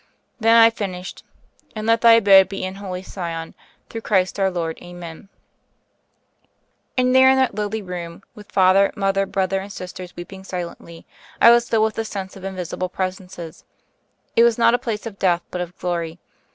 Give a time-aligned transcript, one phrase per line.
[0.39, 1.23] Then I finished:
[1.75, 3.53] *'And let thy abode be in Holy Sion:
[3.87, 5.29] through Christ our Lord, Amen."
[6.97, 11.05] And there in that lowly room, with father, mother, brother, and sisters weeping silently,
[11.39, 13.63] I was filled with the sense of invisible presences.
[14.35, 16.17] It was not a place of death, but of glory.